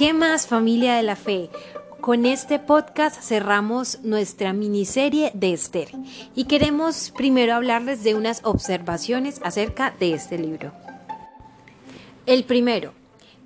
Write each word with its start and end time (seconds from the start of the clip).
¿Qué 0.00 0.14
más 0.14 0.46
familia 0.46 0.94
de 0.94 1.02
la 1.02 1.14
fe? 1.14 1.50
Con 2.00 2.24
este 2.24 2.58
podcast 2.58 3.20
cerramos 3.20 3.98
nuestra 4.02 4.54
miniserie 4.54 5.30
de 5.34 5.52
Esther 5.52 5.88
y 6.34 6.44
queremos 6.44 7.12
primero 7.14 7.52
hablarles 7.52 8.02
de 8.02 8.14
unas 8.14 8.40
observaciones 8.44 9.42
acerca 9.44 9.94
de 10.00 10.14
este 10.14 10.38
libro. 10.38 10.72
El 12.24 12.44
primero, 12.44 12.94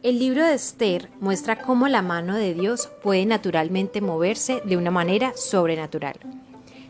el 0.05 0.21
libro 0.21 0.45
de 0.45 0.55
Esther 0.55 1.11
muestra 1.19 1.61
cómo 1.61 1.89
la 1.89 2.03
mano 2.03 2.37
de 2.37 2.55
Dios 2.55 2.89
puede 3.03 3.27
naturalmente 3.27 4.01
moverse 4.01 4.63
de 4.65 4.77
una 4.77 4.93
manera 4.93 5.33
sobrenatural. 5.35 6.15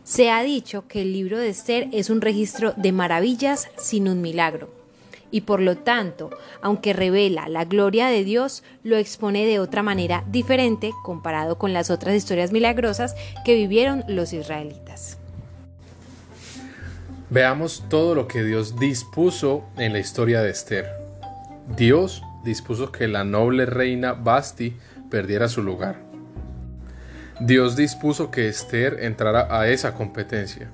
Se 0.03 0.31
ha 0.31 0.43
dicho 0.43 0.87
que 0.89 1.01
el 1.01 1.15
libro 1.15 1.39
de 1.39 1.49
Esther 1.49 1.89
es 1.93 2.11
un 2.11 2.21
registro 2.21 2.75
de 2.77 2.93
maravillas 2.93 3.71
sin 3.79 4.11
un 4.11 4.21
milagro 4.21 4.84
y 5.31 5.43
por 5.43 5.61
lo 5.61 5.77
tanto, 5.77 6.31
aunque 6.63 6.93
revela 6.93 7.49
la 7.49 7.65
gloria 7.65 8.09
de 8.09 8.25
Dios, 8.25 8.63
lo 8.83 8.97
expone 8.97 9.47
de 9.47 9.59
otra 9.59 9.83
manera 9.83 10.25
diferente 10.29 10.93
comparado 11.03 11.59
con 11.59 11.73
las 11.73 11.91
otras 11.91 12.15
historias 12.15 12.53
milagrosas 12.53 13.15
que 13.45 13.55
vivieron 13.55 14.05
los 14.09 14.33
israelitas. 14.33 15.19
Veamos 17.31 17.85
todo 17.89 18.15
lo 18.15 18.29
que 18.29 18.45
Dios 18.45 18.79
dispuso 18.79 19.65
en 19.77 19.93
la 19.93 19.99
historia 19.99 20.41
de 20.41 20.51
Esther. 20.51 20.89
Dios 21.77 22.23
dispuso 22.45 22.93
que 22.93 23.09
la 23.09 23.25
noble 23.25 23.67
reina 23.67 24.13
Basti 24.13 24.77
perdiera 25.11 25.49
su 25.49 25.63
lugar. 25.63 25.97
Dios 27.41 27.75
dispuso 27.75 28.31
que 28.31 28.49
Esther 28.49 28.99
entrara 29.01 29.49
a 29.51 29.69
esa 29.69 29.95
competencia. 29.95 30.71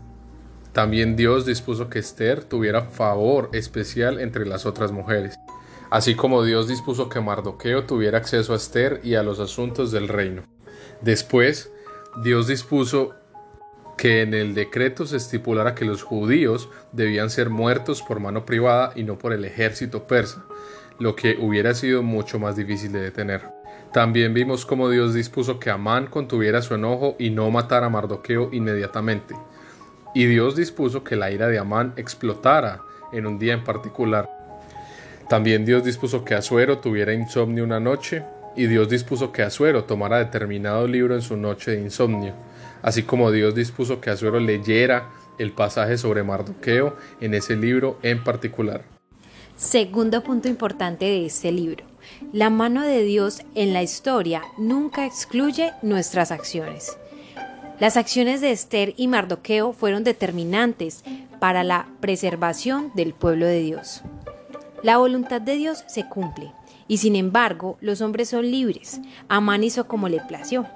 También 0.73 1.17
Dios 1.17 1.47
dispuso 1.47 1.91
que 1.91 1.99
Esther 1.99 2.45
tuviera 2.45 2.83
favor 2.83 3.51
especial 3.53 4.21
entre 4.21 4.47
las 4.47 4.67
otras 4.67 4.93
mujeres, 4.93 5.39
así 5.91 6.15
como 6.15 6.45
Dios 6.45 6.69
dispuso 6.69 7.09
que 7.09 7.21
Mardoqueo 7.21 7.85
tuviera 7.85 8.19
acceso 8.19 8.53
a 8.53 8.57
Esther 8.57 9.01
y 9.03 9.17
a 9.17 9.23
los 9.23 9.41
asuntos 9.41 9.91
del 9.91 10.09
reino. 10.09 10.45
Después, 11.01 11.73
Dios 12.23 12.47
dispuso 12.47 13.15
que 13.97 14.23
en 14.23 14.33
el 14.33 14.55
decreto 14.55 15.05
se 15.07 15.17
estipulara 15.17 15.75
que 15.75 15.85
los 15.85 16.03
judíos 16.03 16.71
debían 16.93 17.31
ser 17.31 17.51
muertos 17.51 18.01
por 18.03 18.21
mano 18.21 18.47
privada 18.47 18.93
y 18.95 19.03
no 19.03 19.19
por 19.19 19.33
el 19.33 19.45
ejército 19.45 20.07
persa, 20.07 20.45
lo 20.99 21.17
que 21.17 21.37
hubiera 21.39 21.75
sido 21.75 22.03
mucho 22.03 22.39
más 22.39 22.57
difícil 22.57 22.93
de 22.93 23.01
detener. 23.01 23.43
También 23.93 24.33
vimos 24.35 24.65
cómo 24.65 24.89
Dios 24.89 25.15
dispuso 25.15 25.59
que 25.59 25.69
Amán 25.69 26.07
contuviera 26.07 26.63
su 26.63 26.75
enojo 26.75 27.17
y 27.19 27.31
no 27.31 27.51
matara 27.51 27.87
a 27.87 27.91
Mardoqueo 27.91 28.51
inmediatamente. 28.53 29.35
Y 30.15 30.27
Dios 30.27 30.57
dispuso 30.57 31.05
que 31.05 31.17
la 31.17 31.31
ira 31.31 31.49
de 31.49 31.59
Amán 31.59 31.93
explotara 31.97 32.83
en 33.13 33.27
un 33.27 33.39
día 33.39 33.55
en 33.55 33.65
particular. 33.65 34.29
También 35.29 35.65
Dios 35.65 35.85
dispuso 35.85 36.25
que 36.25 36.35
Asuero 36.35 36.79
tuviera 36.79 37.15
insomnio 37.15 37.63
una 37.63 37.79
noche, 37.79 38.25
y 38.57 38.67
Dios 38.67 38.89
dispuso 38.89 39.31
que 39.33 39.43
Asuero 39.43 39.85
tomara 39.85 40.19
determinado 40.19 40.89
libro 40.89 41.15
en 41.15 41.23
su 41.23 41.37
noche 41.37 41.73
de 41.73 41.83
insomnio, 41.83 42.35
así 42.83 43.05
como 43.05 43.31
Dios 43.31 43.55
dispuso 43.55 44.01
que 44.01 44.11
Asuero 44.11 44.41
leyera 44.41 45.11
el 45.39 45.53
pasaje 45.53 45.97
sobre 45.97 46.23
Mardoqueo 46.23 46.97
en 47.21 47.35
ese 47.35 47.57
libro 47.57 47.99
en 48.03 48.23
particular. 48.25 48.83
Segundo 49.57 50.23
punto 50.23 50.49
importante 50.49 51.05
de 51.05 51.27
este 51.27 51.53
libro. 51.53 51.85
La 52.33 52.51
mano 52.51 52.83
de 52.83 53.03
Dios 53.03 53.43
en 53.55 53.73
la 53.73 53.83
historia 53.83 54.43
nunca 54.59 55.07
excluye 55.07 55.73
nuestras 55.83 56.33
acciones. 56.33 56.97
Las 57.81 57.97
acciones 57.97 58.43
de 58.43 58.53
Esther 58.53 58.93
y 58.99 59.09
Mardoqueo 59.09 59.73
fueron 59.73 60.05
determinantes 60.05 61.03
para 61.39 61.65
la 61.65 61.89
preservación 62.01 62.93
del 62.95 63.15
pueblo 63.15 63.47
de 63.47 63.61
Dios. 63.61 64.03
La 64.83 64.99
voluntad 64.99 65.41
de 65.41 65.55
Dios 65.55 65.85
se 65.89 66.07
cumple, 66.07 66.53
y 66.89 66.99
sin 66.99 67.17
embargo 67.17 67.79
los 67.81 68.03
hombres 68.03 68.29
son 68.29 68.51
libres. 68.51 69.01
Amán 69.29 69.65
hizo 69.65 69.89
como 69.89 70.11
le 70.11 70.21
plació. 70.21 70.67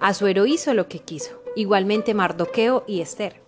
Azuero 0.00 0.46
hizo 0.46 0.72
lo 0.72 0.88
que 0.88 1.00
quiso, 1.00 1.32
igualmente 1.54 2.14
Mardoqueo 2.14 2.84
y 2.86 3.02
Esther. 3.02 3.42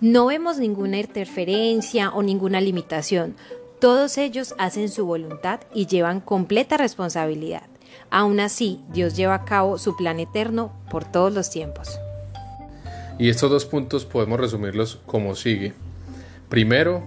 No 0.00 0.26
vemos 0.26 0.58
ninguna 0.58 0.98
interferencia 0.98 2.10
o 2.10 2.24
ninguna 2.24 2.60
limitación. 2.60 3.36
Todos 3.78 4.18
ellos 4.18 4.56
hacen 4.58 4.88
su 4.88 5.06
voluntad 5.06 5.60
y 5.72 5.86
llevan 5.86 6.20
completa 6.20 6.76
responsabilidad. 6.76 7.69
Aún 8.10 8.40
así, 8.40 8.80
Dios 8.92 9.16
lleva 9.16 9.34
a 9.34 9.44
cabo 9.44 9.78
su 9.78 9.96
plan 9.96 10.20
eterno 10.20 10.72
por 10.90 11.04
todos 11.04 11.32
los 11.32 11.50
tiempos. 11.50 11.98
Y 13.18 13.28
estos 13.28 13.50
dos 13.50 13.66
puntos 13.66 14.04
podemos 14.04 14.40
resumirlos 14.40 14.98
como 15.06 15.34
sigue. 15.34 15.74
Primero, 16.48 17.04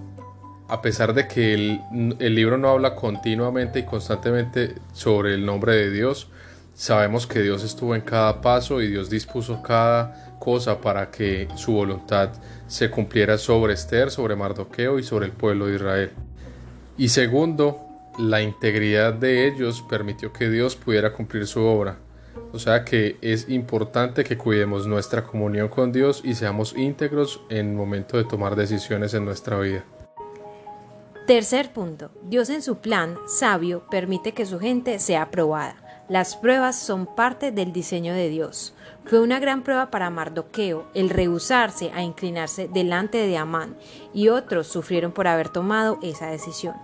a 0.67 0.81
pesar 0.81 1.13
de 1.13 1.27
que 1.27 1.53
el, 1.53 2.35
libro 2.35 2.57
no 2.57 2.69
habla 2.69 2.95
continuamente 2.95 3.79
y 3.79 3.83
constantemente 3.83 4.75
sobre 4.93 5.33
el 5.33 5.45
nombre 5.45 5.75
de 5.75 5.91
Dios, 5.91 6.27
sabemos 6.73 7.27
que 7.27 7.41
Dios 7.41 7.63
estuvo 7.63 7.95
en 7.95 8.01
cada 8.01 8.41
paso 8.41 8.81
y 8.81 8.87
Dios 8.87 9.09
dispuso 9.09 9.61
cada 9.61 10.37
cosa 10.39 10.81
para 10.81 11.11
que 11.11 11.47
su 11.55 11.73
voluntad 11.73 12.29
se 12.67 12.89
cumpliera 12.89 13.37
sobre 13.37 13.73
Esther, 13.73 14.09
sobre 14.09 14.35
Mardoqueo 14.35 14.99
y 14.99 15.03
sobre 15.03 15.25
el 15.25 15.31
pueblo 15.31 15.67
de 15.67 15.75
Israel. 15.75 16.11
Y 16.97 17.09
segundo, 17.09 17.82
la 18.17 18.41
integridad 18.41 19.13
de 19.13 19.47
ellos 19.47 19.83
permitió 19.87 20.31
que 20.31 20.49
Dios 20.49 20.75
pudiera 20.75 21.13
cumplir 21.13 21.47
su 21.47 21.61
obra. 21.61 21.97
O 22.51 22.59
sea 22.59 22.85
que 22.85 23.17
es 23.21 23.49
importante 23.49 24.23
que 24.23 24.37
cuidemos 24.37 24.87
nuestra 24.87 25.23
comunión 25.23 25.69
con 25.69 25.91
Dios 25.91 26.21
y 26.23 26.35
seamos 26.35 26.75
íntegros 26.77 27.41
en 27.49 27.69
el 27.69 27.75
momento 27.75 28.17
de 28.17 28.23
tomar 28.23 28.55
decisiones 28.55 29.13
en 29.13 29.25
nuestra 29.25 29.59
vida. 29.59 29.83
Tercer 31.25 31.71
punto. 31.71 32.11
Dios 32.23 32.49
en 32.49 32.61
su 32.61 32.77
plan 32.77 33.17
sabio 33.27 33.85
permite 33.89 34.33
que 34.33 34.45
su 34.45 34.59
gente 34.59 34.99
sea 34.99 35.23
aprobada. 35.23 35.77
Las 36.09 36.35
pruebas 36.35 36.77
son 36.77 37.05
parte 37.05 37.51
del 37.51 37.71
diseño 37.71 38.13
de 38.13 38.27
Dios. 38.27 38.73
Fue 39.05 39.21
una 39.21 39.39
gran 39.39 39.63
prueba 39.63 39.89
para 39.89 40.09
Mardoqueo 40.09 40.85
el 40.93 41.09
rehusarse 41.09 41.91
a 41.93 42.03
inclinarse 42.03 42.67
delante 42.67 43.19
de 43.25 43.37
Amán 43.37 43.77
y 44.13 44.27
otros 44.27 44.67
sufrieron 44.67 45.13
por 45.13 45.27
haber 45.27 45.47
tomado 45.49 45.97
esa 46.03 46.27
decisión. 46.27 46.75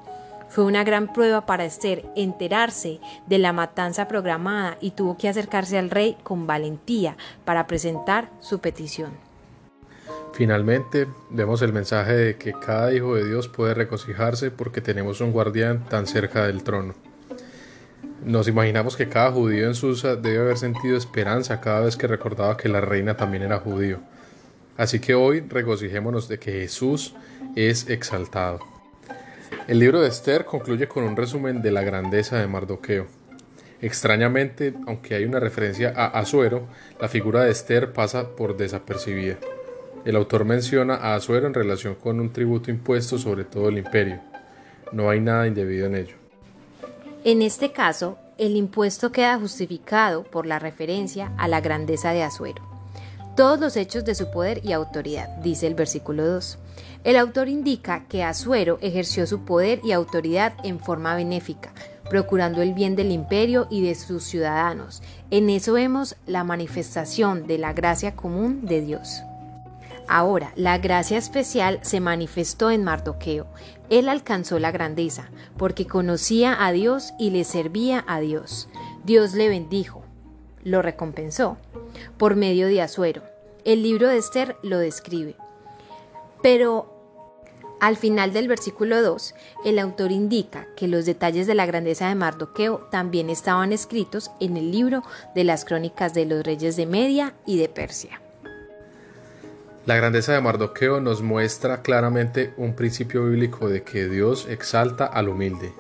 Fue 0.50 0.64
una 0.64 0.84
gran 0.84 1.14
prueba 1.14 1.46
para 1.46 1.66
Esther 1.66 2.06
enterarse 2.16 3.00
de 3.28 3.38
la 3.38 3.54
matanza 3.54 4.08
programada 4.08 4.78
y 4.82 4.92
tuvo 4.92 5.16
que 5.18 5.30
acercarse 5.30 5.78
al 5.78 5.92
rey 5.92 6.18
con 6.24 6.48
valentía 6.48 7.18
para 7.46 7.68
presentar 7.68 8.32
su 8.40 8.60
petición. 8.60 9.12
Finalmente, 10.34 11.08
vemos 11.30 11.62
el 11.62 11.74
mensaje 11.74 12.14
de 12.14 12.38
que 12.38 12.54
cada 12.54 12.94
hijo 12.94 13.16
de 13.16 13.28
Dios 13.28 13.48
puede 13.48 13.74
regocijarse 13.74 14.52
porque 14.52 14.82
tenemos 14.82 15.22
un 15.22 15.32
guardián 15.32 15.86
tan 15.86 16.08
cerca 16.08 16.48
del 16.48 16.64
trono. 16.64 16.96
Nos 18.24 18.48
imaginamos 18.48 18.98
que 18.98 19.08
cada 19.08 19.32
judío 19.32 19.68
en 19.68 19.76
Susa 19.76 20.16
debe 20.16 20.40
haber 20.40 20.58
sentido 20.58 20.98
esperanza 20.98 21.62
cada 21.62 21.82
vez 21.82 21.96
que 21.96 22.08
recordaba 22.08 22.58
que 22.58 22.70
la 22.70 22.82
reina 22.82 23.16
también 23.16 23.44
era 23.44 23.60
judío. 23.60 24.00
Así 24.78 25.00
que 25.00 25.14
hoy 25.14 25.42
regocijémonos 25.42 26.28
de 26.28 26.40
que 26.40 26.52
Jesús 26.54 27.14
es 27.56 27.90
exaltado. 27.90 28.79
El 29.68 29.80
libro 29.80 30.02
de 30.02 30.10
Esther 30.10 30.46
concluye 30.46 30.88
con 30.88 31.04
un 31.04 31.16
resumen 31.16 31.62
de 31.62 31.72
la 31.72 31.82
grandeza 31.82 32.40
de 32.40 32.48
Mardoqueo. 32.48 33.08
Extrañamente, 33.82 34.74
aunque 34.88 35.16
hay 35.16 35.26
una 35.26 35.40
referencia 35.40 35.94
a 35.96 36.08
Asuero, 36.08 36.68
la 37.00 37.08
figura 37.08 37.44
de 37.44 37.52
Esther 37.52 37.94
pasa 37.94 38.36
por 38.36 38.58
desapercibida. 38.58 39.38
El 40.06 40.16
autor 40.16 40.46
menciona 40.46 40.96
a 40.96 41.16
Asuero 41.16 41.48
en 41.48 41.54
relación 41.54 41.96
con 41.96 42.20
un 42.20 42.34
tributo 42.34 42.72
impuesto 42.72 43.18
sobre 43.18 43.44
todo 43.44 43.70
el 43.70 43.78
imperio. 43.78 44.20
No 44.92 45.10
hay 45.10 45.20
nada 45.20 45.48
indebido 45.48 45.86
en 45.88 45.96
ello. 45.96 46.16
En 47.24 47.42
este 47.42 47.72
caso, 47.72 48.18
el 48.38 48.56
impuesto 48.56 49.12
queda 49.12 49.38
justificado 49.38 50.24
por 50.24 50.46
la 50.46 50.60
referencia 50.60 51.32
a 51.38 51.48
la 51.48 51.62
grandeza 51.62 52.12
de 52.12 52.24
Asuero. 52.24 52.64
Todos 53.36 53.60
los 53.60 53.78
hechos 53.78 54.04
de 54.04 54.16
su 54.16 54.32
poder 54.32 54.62
y 54.66 54.74
autoridad, 54.74 55.28
dice 55.38 55.68
el 55.68 55.76
versículo 55.76 56.26
2. 56.26 56.58
El 57.04 57.16
autor 57.16 57.50
indica 57.50 58.06
que 58.08 58.24
Asuero 58.24 58.78
ejerció 58.82 59.26
su 59.26 59.46
poder 59.46 59.82
y 59.84 59.92
autoridad 59.92 60.54
en 60.64 60.80
forma 60.80 61.16
benéfica, 61.16 61.74
procurando 62.10 62.62
el 62.62 62.74
bien 62.74 62.96
del 62.96 63.12
imperio 63.12 63.68
y 63.70 63.82
de 63.82 63.96
sus 63.96 64.24
ciudadanos. 64.24 65.02
En 65.32 65.50
eso 65.50 65.74
vemos 65.74 66.16
la 66.26 66.44
manifestación 66.44 67.48
de 67.48 67.58
la 67.58 67.74
gracia 67.74 68.16
común 68.16 68.66
de 68.66 68.82
Dios. 68.82 69.22
Ahora, 70.08 70.52
la 70.56 70.80
gracia 70.80 71.20
especial 71.20 71.80
se 71.84 72.00
manifestó 72.00 72.72
en 72.72 72.84
Mardoqueo. 72.84 73.46
Él 73.92 74.10
alcanzó 74.10 74.58
la 74.58 74.72
grandeza, 74.72 75.30
porque 75.56 75.86
conocía 75.86 76.66
a 76.66 76.72
Dios 76.72 77.14
y 77.20 77.30
le 77.30 77.44
servía 77.44 78.04
a 78.08 78.20
Dios. 78.20 78.70
Dios 79.04 79.34
le 79.36 79.50
bendijo, 79.50 80.04
lo 80.64 80.82
recompensó, 80.82 81.58
por 82.18 82.36
medio 82.36 82.68
de 82.68 82.82
Asuero. 82.82 83.22
El 83.66 83.84
libro 83.84 84.08
de 84.08 84.18
Esther 84.18 84.58
lo 84.64 84.80
describe. 84.80 85.36
Pero 86.42 87.00
al 87.80 87.96
final 87.96 88.34
del 88.34 88.48
versículo 88.48 89.02
2, 89.02 89.34
el 89.66 89.80
autor 89.80 90.12
indica 90.12 90.68
que 90.76 90.88
los 90.88 91.06
detalles 91.06 91.48
de 91.48 91.56
la 91.56 91.66
grandeza 91.66 92.10
de 92.10 92.16
Mardoqueo 92.16 92.88
también 92.92 93.30
estaban 93.30 93.72
escritos 93.72 94.32
en 94.42 94.58
el 94.58 94.72
libro 94.72 95.04
de 95.34 95.46
las 95.46 95.64
crónicas 95.64 96.14
de 96.14 96.26
los 96.26 96.44
reyes 96.44 96.76
de 96.76 96.86
Media 96.86 97.34
y 97.46 97.58
de 97.58 97.70
Persia. 97.70 98.22
La 99.86 99.96
grandeza 99.96 100.34
de 100.34 100.42
Mardoqueo 100.42 101.00
nos 101.00 101.22
muestra 101.22 101.82
claramente 101.82 102.54
un 102.58 102.76
principio 102.76 103.26
bíblico 103.26 103.70
de 103.70 103.84
que 103.84 104.08
Dios 104.08 104.46
exalta 104.50 105.06
al 105.06 105.30
humilde. 105.30 105.74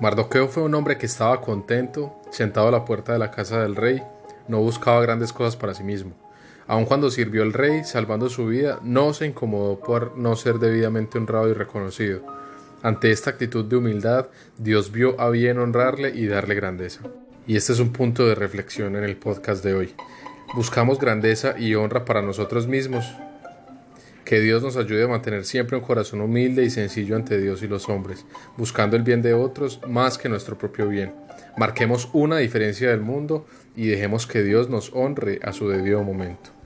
Mardoqueo 0.00 0.48
fue 0.48 0.64
un 0.64 0.74
hombre 0.74 0.98
que 0.98 1.06
estaba 1.06 1.40
contento, 1.40 2.20
sentado 2.30 2.68
a 2.68 2.72
la 2.72 2.84
puerta 2.84 3.12
de 3.12 3.18
la 3.18 3.30
casa 3.30 3.62
del 3.62 3.76
rey, 3.76 4.02
no 4.48 4.58
buscaba 4.58 5.00
grandes 5.00 5.32
cosas 5.32 5.56
para 5.56 5.74
sí 5.74 5.84
mismo. 5.84 6.12
Aun 6.70 6.84
cuando 6.84 7.10
sirvió 7.10 7.42
al 7.42 7.52
rey, 7.52 7.82
salvando 7.82 8.28
su 8.28 8.46
vida, 8.46 8.78
no 8.84 9.12
se 9.12 9.26
incomodó 9.26 9.80
por 9.80 10.16
no 10.16 10.36
ser 10.36 10.60
debidamente 10.60 11.18
honrado 11.18 11.48
y 11.48 11.52
reconocido. 11.52 12.24
Ante 12.80 13.10
esta 13.10 13.30
actitud 13.30 13.64
de 13.64 13.74
humildad, 13.74 14.28
Dios 14.56 14.92
vio 14.92 15.20
a 15.20 15.30
bien 15.30 15.58
honrarle 15.58 16.10
y 16.14 16.28
darle 16.28 16.54
grandeza. 16.54 17.00
Y 17.44 17.56
este 17.56 17.72
es 17.72 17.80
un 17.80 17.92
punto 17.92 18.24
de 18.24 18.36
reflexión 18.36 18.94
en 18.94 19.02
el 19.02 19.16
podcast 19.16 19.64
de 19.64 19.74
hoy. 19.74 19.94
Buscamos 20.54 21.00
grandeza 21.00 21.58
y 21.58 21.74
honra 21.74 22.04
para 22.04 22.22
nosotros 22.22 22.68
mismos. 22.68 23.04
Que 24.24 24.38
Dios 24.38 24.62
nos 24.62 24.76
ayude 24.76 25.02
a 25.02 25.08
mantener 25.08 25.46
siempre 25.46 25.76
un 25.76 25.82
corazón 25.82 26.20
humilde 26.20 26.62
y 26.62 26.70
sencillo 26.70 27.16
ante 27.16 27.40
Dios 27.40 27.64
y 27.64 27.66
los 27.66 27.88
hombres, 27.88 28.24
buscando 28.56 28.94
el 28.94 29.02
bien 29.02 29.22
de 29.22 29.34
otros 29.34 29.80
más 29.88 30.18
que 30.18 30.28
nuestro 30.28 30.56
propio 30.56 30.86
bien. 30.86 31.16
Marquemos 31.56 32.08
una 32.12 32.36
diferencia 32.36 32.90
del 32.90 33.00
mundo 33.00 33.44
y 33.74 33.88
dejemos 33.88 34.28
que 34.28 34.44
Dios 34.44 34.70
nos 34.70 34.92
honre 34.94 35.40
a 35.42 35.52
su 35.52 35.68
debido 35.68 36.04
momento. 36.04 36.59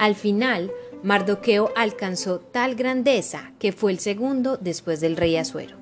Al 0.00 0.14
final, 0.14 0.72
Mardoqueo 1.02 1.74
alcanzó 1.76 2.38
tal 2.38 2.74
grandeza 2.74 3.52
que 3.58 3.70
fue 3.70 3.92
el 3.92 3.98
segundo 3.98 4.56
después 4.56 4.98
del 5.00 5.14
rey 5.14 5.36
Asuero. 5.36 5.76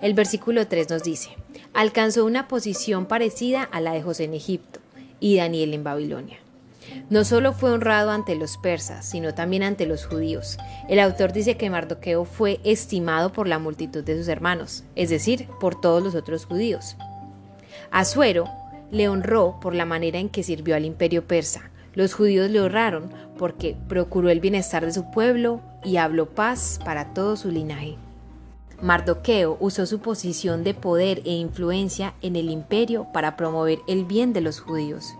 El 0.00 0.14
versículo 0.14 0.66
3 0.66 0.88
nos 0.88 1.02
dice, 1.02 1.36
alcanzó 1.74 2.24
una 2.24 2.48
posición 2.48 3.04
parecida 3.04 3.62
a 3.62 3.82
la 3.82 3.92
de 3.92 4.00
José 4.00 4.24
en 4.24 4.32
Egipto 4.32 4.80
y 5.20 5.36
Daniel 5.36 5.74
en 5.74 5.84
Babilonia. 5.84 6.38
No 7.10 7.26
solo 7.26 7.52
fue 7.52 7.70
honrado 7.70 8.10
ante 8.10 8.36
los 8.36 8.56
persas, 8.56 9.04
sino 9.04 9.34
también 9.34 9.62
ante 9.62 9.84
los 9.84 10.06
judíos. 10.06 10.56
El 10.88 10.98
autor 10.98 11.34
dice 11.34 11.58
que 11.58 11.68
Mardoqueo 11.68 12.24
fue 12.24 12.60
estimado 12.64 13.34
por 13.34 13.48
la 13.48 13.58
multitud 13.58 14.02
de 14.02 14.16
sus 14.16 14.28
hermanos, 14.28 14.84
es 14.94 15.10
decir, 15.10 15.46
por 15.60 15.78
todos 15.78 16.02
los 16.02 16.14
otros 16.14 16.46
judíos. 16.46 16.96
Asuero 17.90 18.48
le 18.90 19.10
honró 19.10 19.60
por 19.60 19.74
la 19.74 19.84
manera 19.84 20.18
en 20.18 20.30
que 20.30 20.42
sirvió 20.42 20.74
al 20.74 20.86
imperio 20.86 21.26
persa, 21.26 21.70
los 21.98 22.14
judíos 22.14 22.48
le 22.48 22.60
honraron 22.60 23.10
porque 23.36 23.76
procuró 23.88 24.30
el 24.30 24.38
bienestar 24.38 24.86
de 24.86 24.92
su 24.92 25.10
pueblo 25.10 25.60
y 25.84 25.96
habló 25.96 26.26
paz 26.26 26.78
para 26.84 27.12
todo 27.12 27.34
su 27.34 27.50
linaje. 27.50 27.96
Mardoqueo 28.80 29.56
usó 29.58 29.84
su 29.84 29.98
posición 29.98 30.62
de 30.62 30.74
poder 30.74 31.22
e 31.24 31.32
influencia 31.32 32.14
en 32.22 32.36
el 32.36 32.50
imperio 32.50 33.08
para 33.12 33.36
promover 33.36 33.80
el 33.88 34.04
bien 34.04 34.32
de 34.32 34.42
los 34.42 34.60
judíos. 34.60 35.12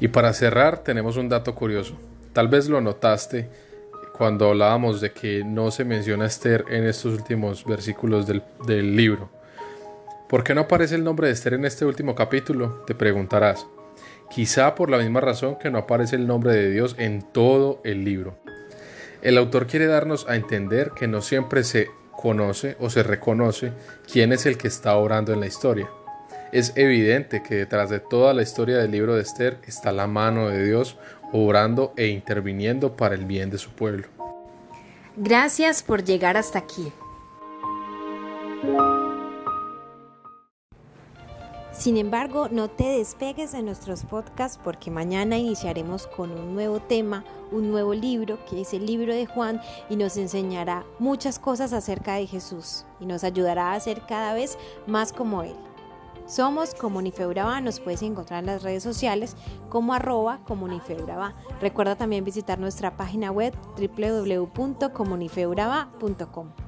Y 0.00 0.08
para 0.08 0.32
cerrar 0.32 0.78
tenemos 0.78 1.18
un 1.18 1.28
dato 1.28 1.54
curioso. 1.54 1.92
Tal 2.32 2.48
vez 2.48 2.70
lo 2.70 2.80
notaste 2.80 3.50
cuando 4.16 4.48
hablábamos 4.48 5.02
de 5.02 5.12
que 5.12 5.44
no 5.44 5.70
se 5.70 5.84
menciona 5.84 6.24
Esther 6.24 6.64
en 6.70 6.84
estos 6.84 7.12
últimos 7.12 7.66
versículos 7.66 8.26
del, 8.26 8.42
del 8.66 8.96
libro. 8.96 9.28
¿Por 10.26 10.42
qué 10.42 10.54
no 10.54 10.62
aparece 10.62 10.94
el 10.94 11.04
nombre 11.04 11.26
de 11.26 11.34
Esther 11.34 11.52
en 11.52 11.66
este 11.66 11.84
último 11.84 12.14
capítulo? 12.14 12.82
Te 12.86 12.94
preguntarás 12.94 13.66
quizá 14.30 14.74
por 14.74 14.90
la 14.90 14.98
misma 14.98 15.20
razón 15.20 15.56
que 15.56 15.70
no 15.70 15.78
aparece 15.78 16.16
el 16.16 16.26
nombre 16.26 16.52
de 16.52 16.70
Dios 16.70 16.96
en 16.98 17.22
todo 17.22 17.80
el 17.84 18.04
libro. 18.04 18.38
El 19.22 19.36
autor 19.36 19.66
quiere 19.66 19.86
darnos 19.86 20.28
a 20.28 20.36
entender 20.36 20.92
que 20.92 21.08
no 21.08 21.22
siempre 21.22 21.64
se 21.64 21.88
conoce 22.12 22.76
o 22.80 22.90
se 22.90 23.02
reconoce 23.02 23.72
quién 24.10 24.32
es 24.32 24.46
el 24.46 24.58
que 24.58 24.68
está 24.68 24.96
orando 24.96 25.32
en 25.32 25.40
la 25.40 25.46
historia. 25.46 25.88
Es 26.52 26.72
evidente 26.76 27.42
que 27.42 27.54
detrás 27.54 27.90
de 27.90 28.00
toda 28.00 28.32
la 28.32 28.42
historia 28.42 28.78
del 28.78 28.90
libro 28.90 29.14
de 29.14 29.22
Esther 29.22 29.58
está 29.66 29.92
la 29.92 30.06
mano 30.06 30.48
de 30.48 30.64
Dios 30.64 30.96
obrando 31.32 31.92
e 31.96 32.06
interviniendo 32.06 32.96
para 32.96 33.14
el 33.14 33.26
bien 33.26 33.50
de 33.50 33.58
su 33.58 33.70
pueblo. 33.70 34.08
Gracias 35.16 35.82
por 35.82 36.04
llegar 36.04 36.36
hasta 36.36 36.58
aquí. 36.58 36.92
Sin 41.78 41.96
embargo, 41.96 42.48
no 42.50 42.68
te 42.68 42.88
despegues 42.88 43.52
de 43.52 43.62
nuestros 43.62 44.02
podcasts 44.02 44.58
porque 44.64 44.90
mañana 44.90 45.38
iniciaremos 45.38 46.08
con 46.08 46.32
un 46.32 46.52
nuevo 46.52 46.80
tema, 46.80 47.22
un 47.52 47.70
nuevo 47.70 47.94
libro, 47.94 48.44
que 48.46 48.62
es 48.62 48.74
el 48.74 48.84
libro 48.84 49.14
de 49.14 49.26
Juan, 49.26 49.60
y 49.88 49.94
nos 49.94 50.16
enseñará 50.16 50.84
muchas 50.98 51.38
cosas 51.38 51.72
acerca 51.72 52.14
de 52.14 52.26
Jesús 52.26 52.84
y 52.98 53.06
nos 53.06 53.22
ayudará 53.22 53.74
a 53.74 53.80
ser 53.80 54.02
cada 54.06 54.34
vez 54.34 54.58
más 54.88 55.12
como 55.12 55.44
Él. 55.44 55.54
Somos 56.26 56.74
Comunifeuraba, 56.74 57.60
nos 57.60 57.78
puedes 57.78 58.02
encontrar 58.02 58.40
en 58.40 58.46
las 58.46 58.64
redes 58.64 58.82
sociales 58.82 59.36
como 59.68 59.94
arroba 59.94 60.40
Comunifeuraba. 60.48 61.34
Recuerda 61.60 61.94
también 61.94 62.24
visitar 62.24 62.58
nuestra 62.58 62.96
página 62.96 63.30
web 63.30 63.54
www.comunifeuraba.com. 63.78 66.67